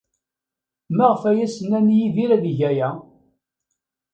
[0.97, 2.89] Maɣef ay as-nnan i Yidir ad yeg aya?